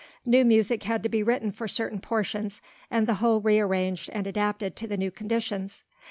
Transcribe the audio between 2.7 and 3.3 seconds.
and the